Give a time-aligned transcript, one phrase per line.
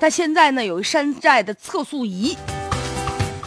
[0.00, 2.34] 但现在呢，有一山寨的测速仪，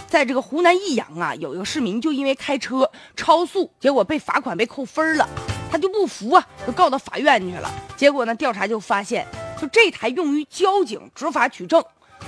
[0.08, 5.27] 在这个湖南益阳啊，有一个市民就因为开车超速，结果被罚款被扣分了，
[5.71, 7.67] 他就不服啊，就告到法院去了。
[7.97, 9.25] 结果呢，调查就发现，
[9.59, 11.84] 就这台用于交警执法取证，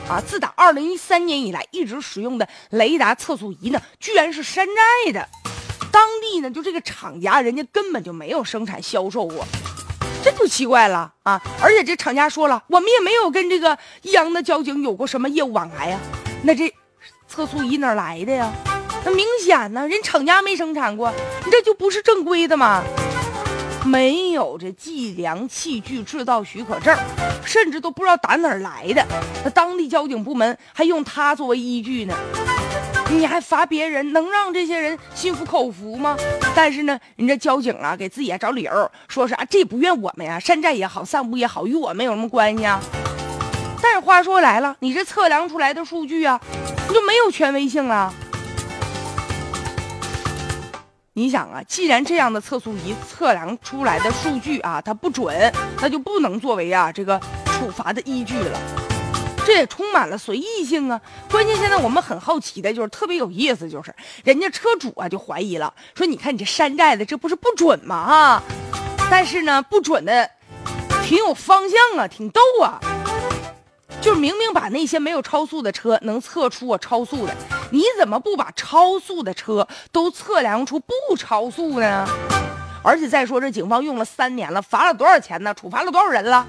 [0.09, 5.29] 啊，自打二零一三年以来一直使用的雷达测速仪呢，居然是山寨的。
[5.91, 9.45] 当地呢，就这个厂家，人家根本就没有生产销售过。
[10.25, 11.39] 这就奇怪了啊！
[11.61, 15.99] 而且这厂家说了，我们也没有跟这个益阳的交警有过什么业务往来呀。
[16.41, 16.73] 那这
[17.27, 18.51] 测速仪哪来的呀？
[19.05, 21.13] 那明显呢，人厂家没生产过，
[21.45, 22.83] 你这就不是正规的嘛？
[23.85, 26.97] 没有这计量器具制造许可证，
[27.45, 29.05] 甚至都不知道打哪儿来的。
[29.43, 32.15] 那当地交警部门还用它作为依据呢。
[33.09, 36.17] 你还罚别人，能让这些人心服口服吗？
[36.55, 42.81] 但是呢，人家交警啊，给自己找理由，说是啊，这不怨我们呀，山寨也好，散布也好，与我们有什么关系啊？
[43.81, 46.39] 但是话说来了，你这测量出来的数据啊，
[46.87, 48.13] 你就没有权威性了。
[51.13, 58.59] 你想啊，既然这样的测速仪测量出来的数据啊，它不准，那就不能作为啊这个处罚的依据了。
[59.45, 60.99] 这也充满了随意性啊！
[61.29, 63.93] 关键现在我们很好奇的就是特别有意思，就是
[64.23, 67.95] 人家车主啊就怀疑了，说你看你这山寨的，这不是不准吗？
[67.95, 68.43] 啊，
[69.09, 70.27] 但是呢不准的
[71.05, 72.79] 挺有方向啊，挺逗啊！
[74.01, 77.35] 就是明明把那些没有超速的车能测出我超速的，
[77.69, 82.07] 你怎么不把超速的车都测量出不超速呢？
[82.83, 85.53] 而且再说这警方用了三年了，罚了多少钱呢？
[85.53, 86.45] 处罚了多少人了？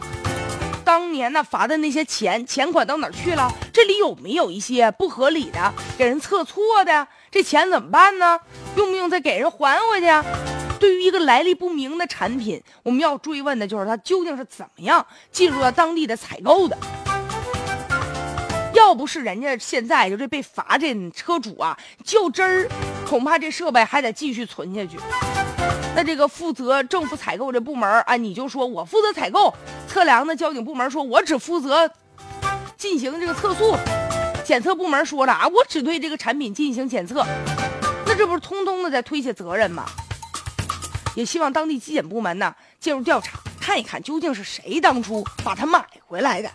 [0.86, 3.52] 当年呢罚的那些钱钱款到哪儿去了？
[3.72, 7.08] 这里有没有一些不合理的给人测错的？
[7.28, 8.38] 这钱怎么办呢？
[8.76, 10.06] 用不用再给人还回去？
[10.78, 16.78] 对于一个来历不明的产品，我们要追问的就是它究竟是怎么样进入到当地的采购的？
[18.72, 22.68] 要不是人家现在就这被罚这车主啊较真儿，
[23.08, 24.96] 恐怕这设备还得继续存下去。
[25.94, 29.54] 那这个负责政府采购这部门啊，你就说我负责采购
[29.88, 31.90] 测量的交警部门说，我只负责
[32.76, 33.74] 进行这个测速，
[34.44, 37.24] 检测部门说了啊，我只对这个产品进行检测，
[38.06, 39.86] 那这不是通通的在推卸责任吗？
[41.14, 46.50] 也希望当地纪检部门呢介入调查，看一看究竟是谁当初把它买回来的。